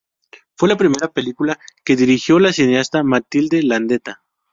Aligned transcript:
Fue 0.55 0.67
la 0.67 0.77
primera 0.77 1.09
película 1.09 1.59
que 1.85 1.95
dirigió 1.95 2.39
la 2.39 2.51
cineasta 2.51 3.03
Matilde 3.03 3.61
Landeta. 3.61 4.23